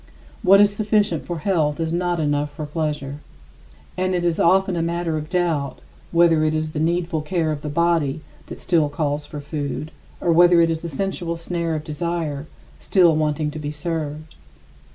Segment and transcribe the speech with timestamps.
[0.41, 3.17] What is sufficient for health is not enough for pleasure.
[3.95, 5.77] And it is often a matter of doubt
[6.11, 10.31] whether it is the needful care of the body that still calls for food or
[10.31, 12.47] whether it is the sensual snare of desire
[12.79, 14.33] still wanting to be served.